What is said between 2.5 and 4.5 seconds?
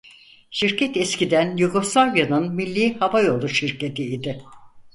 millî havayolu şirketi idi.